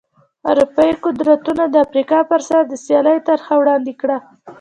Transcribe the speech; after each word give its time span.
اروپايي 0.49 0.93
قدرتونو 1.05 1.63
د 1.69 1.75
افریقا 1.85 2.19
پر 2.31 2.41
سر 2.47 2.61
د 2.67 2.73
سیالۍ 2.85 3.17
طرحه 3.27 3.53
وړاندې 3.59 3.93
کړه. 4.01 4.17